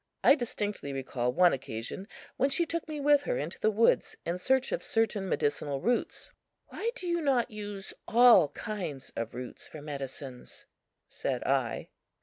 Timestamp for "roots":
5.79-6.31, 9.35-9.67